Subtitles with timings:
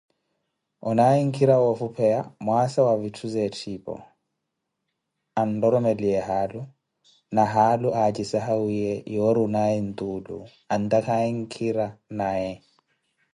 [0.89, 3.93] Onaaye nkhira woofupheya mwaasa wa vitthu za etthiipo,
[5.41, 6.61] anroromeliye haalu,
[7.35, 10.37] na haalu acisahawiye yoori onaaye ntuulu
[10.73, 11.87] antakhaaye nkhira
[12.19, 12.51] naye.